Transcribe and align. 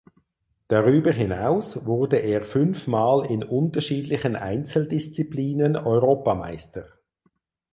Darüber 0.67 1.11
hinaus 1.11 1.85
wurde 1.85 2.17
er 2.17 2.41
fünfmal 2.41 3.23
in 3.29 3.43
unterschiedlichen 3.43 4.35
Einzeldisziplinen 4.35 5.75
Europameister. 5.75 6.89